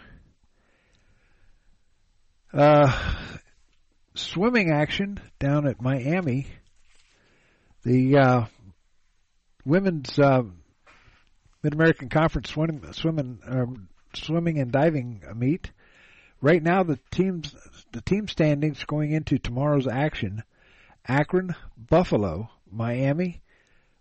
Uh, 2.52 2.90
swimming 4.18 4.70
action 4.70 5.20
down 5.38 5.66
at 5.66 5.80
Miami. 5.80 6.46
The 7.84 8.16
uh, 8.18 8.44
women's 9.64 10.18
uh, 10.18 10.42
Mid 11.62 11.74
American 11.74 12.08
Conference 12.08 12.50
swimming, 12.50 12.92
swimming, 12.92 13.40
um, 13.46 13.88
swimming 14.14 14.58
and 14.58 14.70
diving 14.72 15.22
meet. 15.34 15.70
Right 16.40 16.62
now, 16.62 16.82
the 16.82 16.98
teams, 17.10 17.54
the 17.92 18.00
team 18.00 18.28
standings 18.28 18.84
going 18.84 19.12
into 19.12 19.38
tomorrow's 19.38 19.88
action: 19.88 20.42
Akron, 21.06 21.54
Buffalo, 21.76 22.50
Miami, 22.70 23.40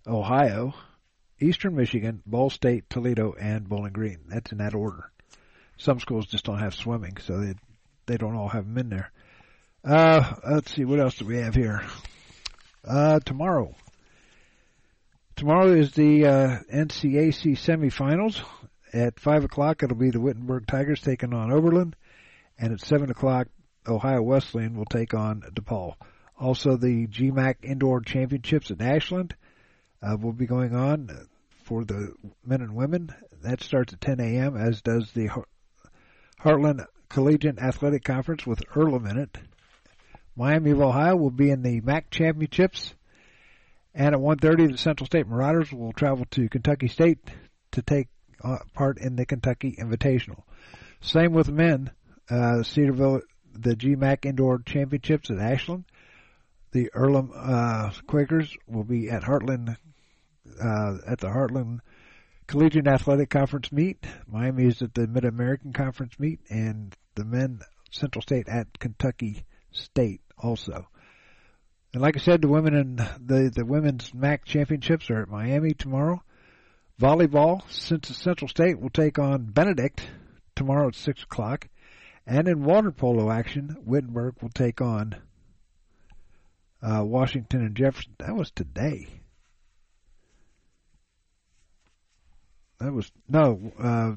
Ohio, 0.06 0.74
Eastern 1.40 1.76
Michigan, 1.76 2.22
Ball 2.26 2.50
State, 2.50 2.90
Toledo, 2.90 3.34
and 3.40 3.68
Bowling 3.68 3.94
Green. 3.94 4.20
That's 4.28 4.52
in 4.52 4.60
that 4.60 4.76
order. 4.76 5.12
Some 5.78 6.00
schools 6.00 6.28
just 6.28 6.46
don't 6.46 6.60
have 6.60 6.74
swimming, 6.76 7.18
so 7.18 7.40
they 7.40 7.56
they 8.06 8.18
don't 8.18 8.36
all 8.36 8.50
have 8.50 8.66
them 8.66 8.78
in 8.78 8.90
there. 8.90 9.12
Uh, 9.84 10.34
let's 10.50 10.74
see, 10.74 10.86
what 10.86 11.00
else 11.00 11.16
do 11.16 11.26
we 11.26 11.38
have 11.38 11.56
here? 11.56 11.84
Uh, 12.84 13.20
tomorrow. 13.20 13.76
Tomorrow 15.36 15.74
is 15.74 15.92
the 15.92 16.26
uh, 16.26 16.60
NCAC 16.74 17.58
semifinals. 17.58 18.42
At 18.94 19.20
5 19.20 19.44
o'clock, 19.44 19.84
it'll 19.84 19.98
be 19.98 20.10
the 20.10 20.20
Wittenberg 20.20 20.66
Tigers 20.66 21.02
taking 21.02 21.34
on 21.34 21.52
Oberlin. 21.52 21.94
And 22.58 22.74
at 22.74 22.82
7 22.82 23.12
o'clock, 23.12 23.48
Ohio 23.88 24.22
Wesleyan 24.22 24.76
will 24.76 24.86
take 24.86 25.14
on 25.14 25.42
DePauw. 25.54 25.94
Also, 26.40 26.76
the 26.76 27.08
GMAC 27.08 27.58
Indoor 27.64 28.02
Championships 28.02 28.72
at 28.72 28.82
Ashland 28.82 29.36
uh, 30.02 30.18
will 30.20 30.34
be 30.34 30.46
going 30.46 30.76
on 30.76 31.28
for 31.64 31.84
the 31.84 32.14
men 32.46 32.62
and 32.62 32.76
women. 32.76 33.14
That 33.44 33.62
starts 33.62 33.94
at 33.94 34.02
10 34.02 34.20
a.m., 34.20 34.58
as 34.58 34.82
does 34.82 35.12
the 35.12 35.30
Heartland 36.42 36.86
Collegiate 37.10 37.60
Athletic 37.60 38.04
Conference 38.04 38.46
with 38.46 38.64
Earlham 38.76 39.06
in 39.06 39.18
it. 39.18 39.38
Miami 40.38 40.70
of 40.72 40.82
Ohio 40.82 41.16
will 41.16 41.32
be 41.32 41.50
in 41.50 41.64
the 41.64 41.82
MAC 41.82 42.12
championships 42.12 42.94
And 43.96 44.14
at 44.14 44.22
1.30, 44.22 44.74
the 44.74 44.78
Central 44.78 45.08
State 45.08 45.28
Marauders 45.28 45.74
will 45.74 45.92
travel 45.92 46.26
to 46.32 46.48
Kentucky 46.48 46.88
State 46.88 47.18
to 47.72 47.82
take 47.82 48.10
uh, 48.44 48.58
part 48.74 49.00
in 49.00 49.16
the 49.16 49.26
Kentucky 49.26 49.76
Invitational. 49.80 50.44
Same 51.02 51.34
with 51.34 51.50
men. 51.50 51.90
Uh, 52.30 52.62
Cedarville, 52.62 53.22
the 53.54 53.76
GMAC 53.76 54.26
Indoor 54.26 54.60
Championships 54.60 55.32
at 55.32 55.40
Ashland. 55.40 55.86
The 56.72 56.92
Earlham 56.94 57.32
uh, 57.36 57.90
Quakers 58.06 58.56
will 58.68 58.84
be 58.84 59.10
at 59.10 59.24
Heartland 59.24 59.76
uh, 60.62 60.98
at 61.08 61.18
the 61.20 61.30
Heartland 61.30 61.80
Collegiate 62.46 62.88
Athletic 62.88 63.32
Conference 63.32 63.72
meet. 63.72 64.06
Miami 64.28 64.66
is 64.66 64.84
at 64.84 64.94
the 64.94 65.08
Mid 65.08 65.26
American 65.26 65.74
Conference 65.74 66.20
meet, 66.20 66.40
and 66.50 66.96
the 67.16 67.26
men 67.26 67.62
Central 67.90 68.22
State 68.22 68.48
at 68.48 68.78
Kentucky 68.78 69.44
State 69.72 70.22
also. 70.38 70.88
And 71.94 72.02
like 72.02 72.16
I 72.16 72.20
said, 72.20 72.42
the 72.42 72.48
women 72.48 72.76
and 72.76 72.98
the 73.26 73.52
the 73.54 73.66
women's 73.66 74.14
MAC 74.14 74.46
championships 74.46 75.10
are 75.10 75.22
at 75.22 75.30
Miami 75.30 75.74
tomorrow. 75.74 76.22
Volleyball, 77.00 77.62
Central 77.72 78.48
State 78.48 78.80
will 78.80 78.90
take 78.90 79.20
on 79.20 79.46
Benedict 79.46 80.02
tomorrow 80.56 80.88
at 80.88 80.96
six 80.96 81.24
o'clock, 81.24 81.68
and 82.26 82.48
in 82.48 82.64
water 82.64 82.92
polo 82.92 83.32
action, 83.32 83.78
Wittenberg 83.86 84.36
will 84.42 84.50
take 84.50 84.82
on 84.82 85.16
uh, 86.82 87.04
Washington 87.04 87.62
and 87.62 87.76
Jefferson. 87.76 88.14
That 88.20 88.36
was 88.36 88.52
today. 88.52 89.08
That 92.80 92.94
was 92.94 93.12
no. 93.28 93.72
Uh, 93.82 94.14
I 94.14 94.16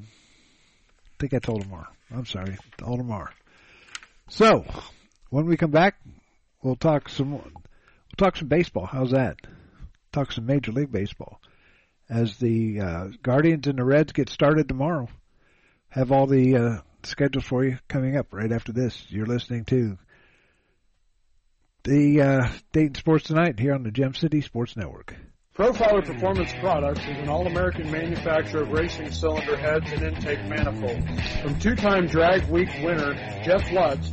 think 1.19 1.43
told 1.43 1.62
tomorrow. 1.62 1.89
I'm 2.11 2.27
sorry, 2.27 2.57
tomorrow. 2.99 3.31
So 4.29 4.65
when 5.31 5.47
we 5.47 5.57
come 5.57 5.71
back, 5.71 5.97
we'll 6.63 6.77
talk 6.77 7.09
some. 7.09 7.33
We'll 7.33 7.53
talk 8.17 8.37
some 8.37 8.49
baseball. 8.49 8.87
How's 8.87 9.13
that? 9.13 9.37
Talk 10.13 10.33
some 10.33 10.47
Major 10.47 10.73
League 10.73 10.93
Baseball 10.93 11.41
as 12.09 12.37
the 12.37 12.81
uh, 12.81 13.09
Guardians 13.23 13.69
and 13.69 13.79
the 13.79 13.85
Reds 13.85 14.13
get 14.13 14.29
started 14.29 14.69
tomorrow. 14.69 15.09
Have 15.89 16.11
all 16.13 16.27
the 16.27 16.57
uh, 16.57 16.79
schedules 17.05 17.45
for 17.45 17.65
you 17.65 17.79
coming 17.89 18.17
up 18.17 18.33
right 18.33 18.51
after 18.51 18.73
this. 18.73 19.07
You're 19.09 19.27
listening 19.27 19.65
to 19.67 19.97
the 21.85 22.21
uh, 22.21 22.49
Dayton 22.73 22.97
Sports 22.97 23.25
Tonight 23.29 23.59
here 23.59 23.75
on 23.75 23.85
the 23.85 23.91
Gem 23.91 24.15
City 24.15 24.41
Sports 24.41 24.77
Network. 24.77 25.15
Profiler 25.57 26.05
Performance 26.05 26.53
Products 26.61 27.01
is 27.01 27.19
an 27.19 27.29
all-American 27.29 27.91
manufacturer 27.91 28.63
of 28.63 28.71
racing 28.71 29.11
cylinder 29.11 29.57
heads 29.57 29.91
and 29.93 30.03
intake 30.03 30.45
manifolds. 30.47 31.05
From 31.43 31.59
two-time 31.59 32.07
Drag 32.07 32.49
Week 32.49 32.69
winner 32.83 33.15
Jeff 33.45 33.71
Lutz 33.71 34.13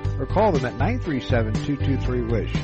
or 0.21 0.27
call 0.27 0.51
them 0.51 0.65
at 0.65 0.75
937-223-WISH. 0.75 2.55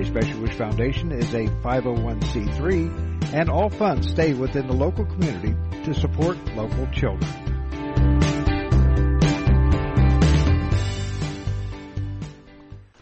A 0.00 0.04
Special 0.06 0.40
Wish 0.40 0.54
Foundation 0.54 1.12
is 1.12 1.34
a 1.34 1.44
501c3, 1.62 3.34
and 3.34 3.50
all 3.50 3.68
funds 3.68 4.08
stay 4.08 4.32
within 4.32 4.66
the 4.66 4.72
local 4.72 5.04
community 5.04 5.54
to 5.84 5.92
support 5.92 6.38
local 6.56 6.86
children. 6.86 7.47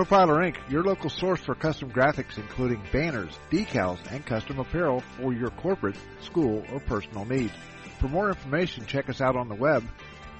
Profiler 0.00 0.50
Inc., 0.50 0.56
your 0.70 0.82
local 0.82 1.10
source 1.10 1.40
for 1.40 1.54
custom 1.54 1.90
graphics 1.90 2.38
including 2.38 2.82
banners, 2.90 3.38
decals, 3.50 3.98
and 4.10 4.24
custom 4.24 4.58
apparel 4.58 5.02
for 5.18 5.34
your 5.34 5.50
corporate, 5.50 5.96
school, 6.22 6.64
or 6.72 6.80
personal 6.80 7.26
needs. 7.26 7.52
For 7.98 8.08
more 8.08 8.30
information, 8.30 8.86
check 8.86 9.10
us 9.10 9.20
out 9.20 9.36
on 9.36 9.50
the 9.50 9.54
web 9.54 9.84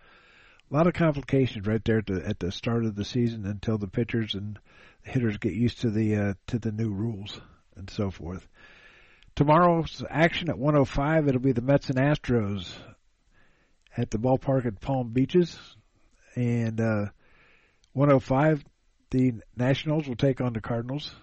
a 0.69 0.73
lot 0.73 0.87
of 0.87 0.93
complications 0.93 1.65
right 1.65 1.83
there 1.83 1.99
at 1.99 2.05
the, 2.07 2.25
at 2.25 2.39
the 2.39 2.51
start 2.51 2.85
of 2.85 2.95
the 2.95 3.05
season 3.05 3.45
until 3.45 3.77
the 3.77 3.87
pitchers 3.87 4.33
and 4.35 4.59
hitters 5.01 5.37
get 5.37 5.53
used 5.53 5.81
to 5.81 5.89
the 5.89 6.15
uh, 6.15 6.33
to 6.47 6.59
the 6.59 6.71
new 6.71 6.89
rules 6.89 7.39
and 7.75 7.89
so 7.89 8.11
forth. 8.11 8.47
Tomorrow's 9.35 10.03
action 10.09 10.49
at 10.49 10.57
105. 10.57 11.27
It'll 11.27 11.39
be 11.39 11.51
the 11.51 11.61
Mets 11.61 11.89
and 11.89 11.99
Astros 11.99 12.67
at 13.95 14.11
the 14.11 14.17
ballpark 14.17 14.65
at 14.65 14.81
Palm 14.81 15.09
Beaches, 15.09 15.57
and 16.35 16.81
uh, 16.81 17.05
105. 17.93 18.63
The 19.09 19.35
Nationals 19.55 20.07
will 20.07 20.15
take 20.15 20.41
on 20.41 20.53
the 20.53 20.59
Cardinals, 20.59 21.15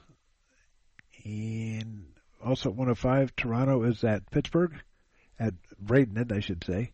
and 1.25 2.07
also 2.43 2.71
at 2.71 2.77
105, 2.77 3.37
Toronto 3.37 3.83
is 3.83 4.03
at 4.05 4.31
Pittsburgh, 4.31 4.73
at 5.39 5.55
Bradenton, 5.83 6.33
I 6.33 6.41
should 6.41 6.65
say. 6.65 6.93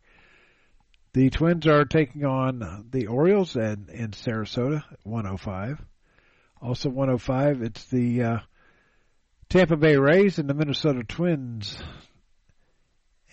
The 1.12 1.30
Twins 1.30 1.66
are 1.66 1.84
taking 1.84 2.24
on 2.24 2.86
the 2.90 3.08
Orioles 3.08 3.56
and 3.56 3.88
in 3.88 4.12
Sarasota, 4.12 4.84
105. 5.02 5.82
Also 6.62 6.88
105, 6.88 7.62
it's 7.62 7.84
the 7.86 8.22
uh, 8.22 8.38
Tampa 9.48 9.76
Bay 9.76 9.96
Rays 9.96 10.38
and 10.38 10.48
the 10.48 10.54
Minnesota 10.54 11.02
Twins 11.02 11.82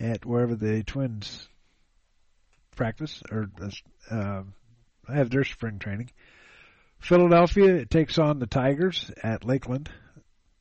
at 0.00 0.24
wherever 0.24 0.56
the 0.56 0.82
Twins 0.82 1.48
practice 2.74 3.22
or 3.30 3.50
uh, 4.10 4.42
have 5.06 5.30
their 5.30 5.44
spring 5.44 5.78
training. 5.78 6.10
Philadelphia 6.98 7.84
takes 7.86 8.18
on 8.18 8.38
the 8.38 8.46
Tigers 8.46 9.10
at 9.22 9.44
Lakeland, 9.44 9.88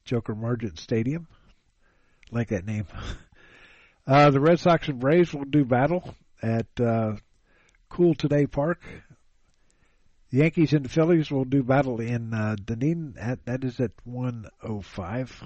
Joker 0.06 0.36
Marchant 0.36 0.78
Stadium. 0.80 1.28
Like 2.32 2.50
that 2.50 2.66
name. 2.66 2.86
Uh, 4.08 4.30
the 4.30 4.40
Red 4.40 4.58
Sox 4.58 4.88
and 4.88 5.02
Braves 5.02 5.34
will 5.34 5.44
do 5.44 5.66
battle 5.66 6.16
at 6.42 6.68
uh, 6.80 7.18
CoolToday 7.92 8.50
Park. 8.50 8.82
The 10.30 10.38
Yankees 10.38 10.72
and 10.72 10.86
the 10.86 10.90
Phillies 10.90 11.30
will 11.30 11.44
do 11.44 11.62
battle 11.62 12.00
in 12.00 12.34
uh, 12.34 12.56
Dunedin. 12.56 13.16
At, 13.20 13.44
that 13.46 13.66
is 13.66 13.82
at 13.82 13.92
105. 14.06 15.44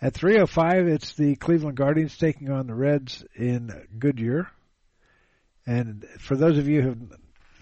At 0.00 0.12
305, 0.12 0.88
it's 0.88 1.14
the 1.14 1.36
Cleveland 1.36 1.76
Guardians 1.76 2.18
taking 2.18 2.50
on 2.50 2.66
the 2.66 2.74
Reds 2.74 3.24
in 3.36 3.70
Goodyear. 3.96 4.50
And 5.64 6.04
for 6.18 6.34
those 6.34 6.58
of 6.58 6.66
you 6.66 6.82
who 6.82 6.96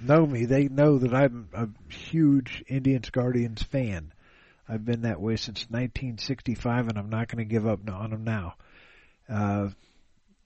know 0.03 0.25
me, 0.25 0.47
they 0.47 0.69
know 0.69 0.97
that 0.97 1.13
I'm 1.13 1.51
a 1.53 1.69
huge 1.93 2.65
Indians 2.67 3.11
Guardians 3.11 3.63
fan. 3.63 4.15
I've 4.67 4.87
been 4.87 5.03
that 5.03 5.21
way 5.21 5.37
since 5.37 5.67
1965, 5.69 6.89
and 6.89 6.99
I'm 6.99 7.11
not 7.11 7.29
going 7.29 7.47
to 7.47 7.53
give 7.53 7.67
up 7.67 7.81
on 7.91 8.11
them 8.11 8.25
now. 8.25 8.55
Uh, 9.29 9.69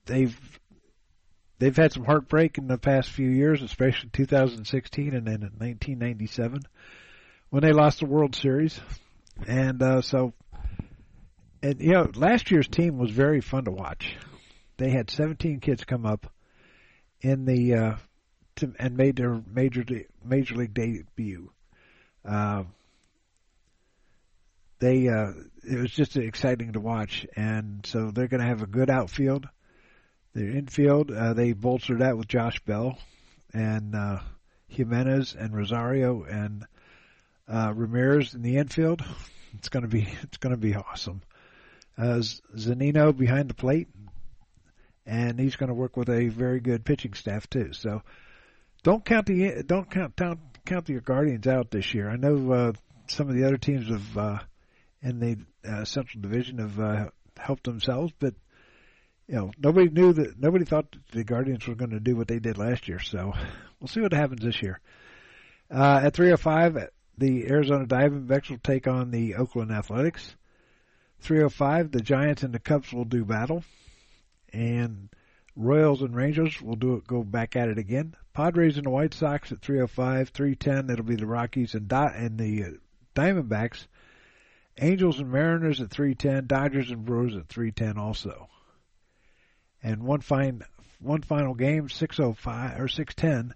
they've 0.05 0.59
they've 1.59 1.75
had 1.75 1.93
some 1.93 2.05
heartbreak 2.05 2.57
in 2.57 2.67
the 2.67 2.77
past 2.77 3.09
few 3.09 3.29
years, 3.29 3.61
especially 3.61 4.09
2016 4.13 5.13
and 5.13 5.25
then 5.25 5.35
in 5.35 5.51
1997 5.57 6.61
when 7.49 7.63
they 7.63 7.71
lost 7.71 7.99
the 7.99 8.05
World 8.05 8.35
Series. 8.35 8.79
And 9.47 9.81
uh, 9.81 10.01
so, 10.01 10.33
and 11.61 11.79
you 11.79 11.91
know, 11.91 12.09
last 12.15 12.51
year's 12.51 12.67
team 12.67 12.97
was 12.97 13.11
very 13.11 13.41
fun 13.41 13.65
to 13.65 13.71
watch. 13.71 14.15
They 14.77 14.89
had 14.89 15.09
17 15.09 15.59
kids 15.59 15.83
come 15.83 16.05
up 16.05 16.31
in 17.21 17.45
the 17.45 17.73
uh, 17.75 17.95
to, 18.57 18.73
and 18.79 18.97
made 18.97 19.15
their 19.15 19.41
major 19.49 19.85
major 20.23 20.55
league 20.55 20.73
debut. 20.73 21.51
Uh, 22.27 22.63
they 24.79 25.07
uh, 25.07 25.31
it 25.63 25.79
was 25.79 25.91
just 25.91 26.17
exciting 26.17 26.73
to 26.73 26.79
watch, 26.79 27.25
and 27.35 27.85
so 27.85 28.11
they're 28.11 28.27
going 28.27 28.41
to 28.41 28.47
have 28.47 28.61
a 28.61 28.67
good 28.67 28.89
outfield. 28.89 29.47
Their 30.35 30.49
infield, 30.49 31.11
uh, 31.11 31.33
they 31.33 31.53
bolstered 31.53 31.99
that 31.99 32.17
with 32.17 32.27
Josh 32.27 32.59
Bell 32.59 32.97
and 33.53 33.95
uh, 33.95 34.19
Giménez 34.69 35.33
and 35.33 35.55
Rosario 35.55 36.23
and 36.23 36.65
uh, 37.47 37.71
Ramirez 37.73 38.33
in 38.33 38.41
the 38.41 38.57
infield. 38.57 39.01
It's 39.53 39.69
going 39.69 39.83
to 39.83 39.89
be 39.89 40.01
it's 40.23 40.37
to 40.37 40.57
be 40.57 40.75
awesome. 40.75 41.21
Uh, 41.97 42.21
Zunino 42.53 43.15
behind 43.15 43.49
the 43.49 43.53
plate, 43.53 43.87
and 45.05 45.39
he's 45.39 45.55
going 45.55 45.69
to 45.69 45.73
work 45.73 45.95
with 45.95 46.09
a 46.09 46.27
very 46.27 46.59
good 46.59 46.83
pitching 46.83 47.13
staff 47.13 47.49
too. 47.49 47.71
So 47.71 48.01
don't 48.83 49.05
count 49.05 49.27
the 49.27 49.63
don't 49.63 49.89
count 49.89 50.17
count, 50.17 50.39
count 50.65 50.89
your 50.89 50.99
Guardians 50.99 51.47
out 51.47 51.71
this 51.71 51.93
year. 51.93 52.09
I 52.09 52.17
know 52.17 52.51
uh, 52.51 52.73
some 53.07 53.29
of 53.29 53.35
the 53.35 53.45
other 53.45 53.57
teams 53.57 53.87
have 53.87 54.17
uh, 54.17 54.39
in 55.01 55.19
the 55.21 55.37
uh, 55.65 55.85
Central 55.85 56.21
Division 56.21 56.57
have 56.57 56.77
uh, 56.77 57.09
helped 57.37 57.63
themselves, 57.63 58.11
but 58.19 58.33
you 59.27 59.35
know, 59.35 59.51
nobody 59.57 59.89
knew 59.89 60.13
that 60.13 60.39
nobody 60.39 60.65
thought 60.65 60.95
the 61.11 61.23
Guardians 61.23 61.67
were 61.67 61.75
going 61.75 61.91
to 61.91 61.99
do 61.99 62.15
what 62.15 62.27
they 62.27 62.39
did 62.39 62.57
last 62.57 62.87
year. 62.87 62.99
So 62.99 63.33
we'll 63.79 63.87
see 63.87 64.01
what 64.01 64.13
happens 64.13 64.41
this 64.43 64.61
year. 64.61 64.79
Uh, 65.71 66.01
at 66.03 66.13
305, 66.13 66.89
the 67.17 67.47
Arizona 67.47 67.85
Diamondbacks 67.85 68.49
will 68.49 68.59
take 68.59 68.87
on 68.87 69.11
the 69.11 69.35
Oakland 69.35 69.71
Athletics. 69.71 70.35
305, 71.21 71.91
the 71.91 72.01
Giants 72.01 72.43
and 72.43 72.53
the 72.53 72.59
Cubs 72.59 72.93
will 72.93 73.05
do 73.05 73.25
battle, 73.25 73.63
and 74.53 75.09
Royals 75.55 76.01
and 76.01 76.15
Rangers 76.15 76.61
will 76.61 76.75
do 76.75 76.95
it, 76.95 77.07
go 77.07 77.23
back 77.23 77.55
at 77.55 77.69
it 77.69 77.79
again. 77.79 78.15
Padres 78.33 78.77
and 78.77 78.85
the 78.85 78.89
White 78.91 79.13
Sox 79.13 79.51
at 79.51 79.61
305, 79.61 80.29
310. 80.29 80.89
It'll 80.89 81.05
be 81.05 81.15
the 81.15 81.25
Rockies 81.25 81.73
and 81.73 81.87
Di- 81.87 82.13
and 82.15 82.37
the 82.37 82.77
Diamondbacks. 83.15 83.87
Angels 84.77 85.19
and 85.19 85.31
Mariners 85.31 85.79
at 85.79 85.89
310. 85.89 86.47
Dodgers 86.47 86.91
and 86.91 87.05
Brewers 87.05 87.35
at 87.35 87.47
310 87.47 87.97
also. 87.97 88.49
And 89.85 90.01
one 90.01 90.21
fine, 90.21 90.63
one 90.99 91.21
final 91.21 91.53
game, 91.53 91.89
605 91.89 92.79
or 92.79 92.87
610. 92.87 93.53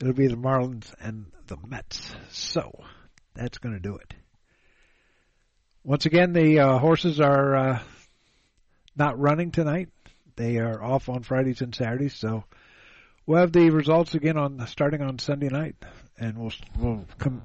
It'll 0.00 0.12
be 0.12 0.28
the 0.28 0.36
Marlins 0.36 0.94
and 1.00 1.32
the 1.48 1.56
Mets. 1.66 2.14
So 2.30 2.84
that's 3.34 3.58
going 3.58 3.74
to 3.74 3.80
do 3.80 3.96
it. 3.96 4.14
Once 5.82 6.06
again, 6.06 6.32
the 6.32 6.60
uh, 6.60 6.78
horses 6.78 7.18
are 7.18 7.56
uh, 7.56 7.78
not 8.94 9.18
running 9.18 9.50
tonight. 9.50 9.88
They 10.36 10.58
are 10.58 10.80
off 10.80 11.08
on 11.08 11.24
Fridays 11.24 11.60
and 11.60 11.74
Saturdays, 11.74 12.14
so 12.14 12.44
we'll 13.26 13.40
have 13.40 13.50
the 13.50 13.70
results 13.70 14.14
again 14.14 14.36
on 14.36 14.64
starting 14.68 15.02
on 15.02 15.18
Sunday 15.18 15.48
night, 15.48 15.74
and 16.20 16.38
we'll 16.38 16.52
we'll 16.78 17.04
come. 17.18 17.42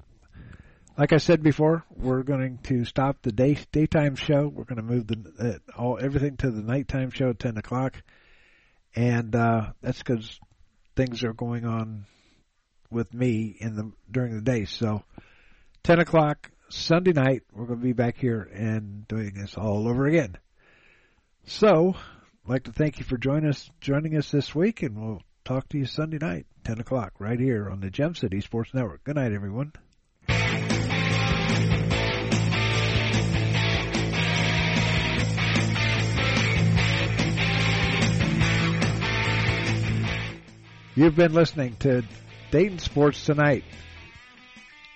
Like 0.96 1.12
I 1.12 1.18
said 1.18 1.42
before, 1.42 1.84
we're 1.90 2.22
going 2.22 2.60
to 2.66 2.86
stop 2.86 3.18
the 3.24 3.32
day 3.32 3.58
daytime 3.72 4.16
show. 4.16 4.48
We're 4.48 4.66
going 4.66 4.78
to 4.78 4.84
move 4.84 5.08
the 5.08 5.60
uh, 5.76 5.82
all 5.82 5.98
everything 6.00 6.38
to 6.38 6.52
the 6.52 6.62
nighttime 6.62 7.10
show 7.10 7.32
at 7.32 7.40
ten 7.40 7.58
o'clock, 7.58 8.00
and 8.96 9.36
uh, 9.36 9.72
that's 9.82 9.98
because 9.98 10.40
things 10.96 11.24
are 11.24 11.34
going 11.34 11.66
on 11.66 12.06
with 12.92 13.12
me 13.12 13.58
in 13.60 13.76
the 13.76 13.92
during 14.12 14.36
the 14.36 14.42
day. 14.42 14.66
So, 14.66 15.04
ten 15.84 16.00
o'clock 16.00 16.52
Sunday 16.70 17.14
night, 17.14 17.42
we're 17.52 17.66
going 17.66 17.80
to 17.80 17.86
be 17.86 17.94
back 17.94 18.18
here 18.18 18.48
and 18.54 19.08
doing 19.08 19.34
this 19.34 19.56
all 19.58 19.88
over 19.88 20.06
again. 20.06 20.38
So, 21.46 21.96
I'd 22.46 22.50
like 22.50 22.64
to 22.66 22.72
thank 22.72 23.00
you 23.00 23.06
for 23.06 23.18
joining 23.18 23.50
us 23.50 23.68
joining 23.82 24.16
us 24.16 24.30
this 24.30 24.54
week, 24.54 24.84
and 24.84 24.96
we'll 24.96 25.24
talk 25.44 25.70
to 25.70 25.80
you 25.80 25.88
Sunday 25.88 26.20
night, 26.20 26.46
ten 26.64 26.80
o'clock, 26.80 27.14
right 27.18 27.40
here 27.40 27.68
on 27.68 27.80
the 27.80 27.90
Gem 27.90 28.14
City 28.14 28.42
Sports 28.42 28.76
Network. 28.76 29.04
Good 29.04 29.16
night, 29.16 29.32
everyone. 29.32 29.74
You've 40.96 41.16
been 41.16 41.34
listening 41.34 41.76
to 41.78 42.04
Dayton 42.52 42.78
Sports 42.78 43.26
Tonight. 43.26 43.64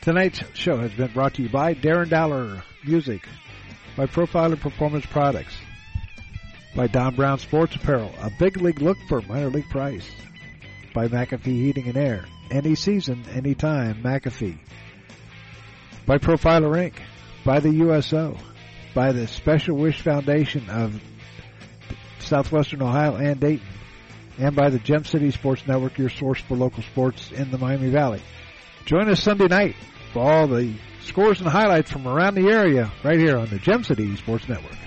Tonight's 0.02 0.44
show 0.54 0.78
has 0.78 0.94
been 0.94 1.12
brought 1.12 1.34
to 1.36 1.42
you 1.42 1.50
by 1.50 1.74
Darren 1.74 2.08
Dollar 2.08 2.62
Music, 2.86 3.28
by 3.96 4.06
Profiler 4.06 4.60
Performance 4.60 5.08
Products, 5.08 5.58
by 6.76 6.86
Don 6.86 7.16
Brown 7.16 7.40
Sports 7.40 7.76
Apparel, 7.78 8.14
a 8.22 8.30
big 8.38 8.58
league 8.58 8.80
look 8.80 8.98
for 9.10 9.24
minor 9.24 9.50
league 9.50 9.70
price, 9.72 10.08
by 10.94 11.08
McAfee 11.08 11.46
Heating 11.46 11.88
and 11.88 11.98
Air, 11.98 12.26
any 12.52 12.76
season, 12.76 13.26
any 13.34 13.56
time, 13.56 14.04
McAfee, 14.04 14.60
by 16.06 16.20
Profiler 16.20 16.78
Inc., 16.78 16.94
by 17.44 17.60
the 17.60 17.72
USO, 17.72 18.38
by 18.94 19.14
the 19.14 19.26
Special 19.26 19.76
Wish 19.76 20.02
Foundation 20.02 20.70
of 20.70 21.02
Southwestern 22.20 22.84
Ohio 22.84 23.16
and 23.16 23.40
Dayton, 23.40 23.66
and 24.38 24.56
by 24.56 24.70
the 24.70 24.80
Gem 24.80 25.04
City 25.04 25.32
Sports 25.32 25.66
Network, 25.68 25.98
your 25.98 26.10
source 26.10 26.40
for 26.42 26.56
local 26.56 26.84
sports 26.84 27.32
in 27.32 27.52
the 27.52 27.58
Miami 27.58 27.90
Valley. 27.90 28.22
Join 28.86 29.10
us 29.10 29.22
Sunday 29.22 29.48
night 29.48 29.76
for 30.14 30.20
all 30.20 30.48
the 30.48 30.74
scores 31.02 31.40
and 31.40 31.50
highlights 31.50 31.92
from 31.92 32.08
around 32.08 32.36
the 32.36 32.50
area 32.50 32.92
right 33.04 33.18
here 33.20 33.38
on 33.38 33.50
the 33.50 33.60
Gem 33.60 33.84
City 33.84 34.16
Sports 34.16 34.48
Network. 34.48 34.78